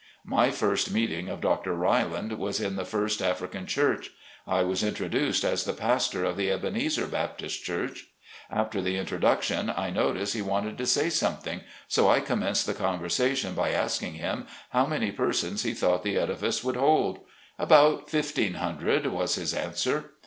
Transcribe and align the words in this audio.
My 0.25 0.49
first 0.49 0.89
meeting 0.91 1.29
of 1.29 1.41
Dr. 1.41 1.75
Riland 1.75 2.35
was 2.39 2.59
in 2.59 2.75
the 2.75 2.85
First 2.85 3.21
African 3.21 3.67
Church. 3.67 4.09
I 4.47 4.63
was 4.63 4.81
introduced 4.83 5.43
as 5.43 5.63
the 5.63 5.73
pastor 5.73 6.23
of 6.23 6.37
the 6.37 6.49
Ebenezer 6.51 7.05
Baptist 7.05 7.63
Church; 7.63 8.07
after 8.49 8.81
the 8.81 8.97
introduction 8.97 9.69
I 9.69 9.91
noticed 9.91 10.33
he 10.33 10.41
wanted 10.41 10.79
to 10.79 10.87
say 10.87 11.11
some 11.11 11.37
thing, 11.37 11.61
so 11.87 12.09
I 12.09 12.19
commenced 12.19 12.65
the 12.65 12.73
conversation 12.73 13.53
by 13.53 13.73
asking 13.73 14.15
him 14.15 14.47
how 14.71 14.87
many 14.87 15.11
persons 15.11 15.61
he 15.61 15.75
thought 15.75 16.01
the 16.03 16.17
edifice 16.17 16.63
would 16.63 16.77
hold." 16.77 17.19
About 17.59 18.09
fifteen 18.09 18.55
hundred," 18.55 19.05
was 19.05 19.35
his 19.35 19.53
answer. 19.53 20.13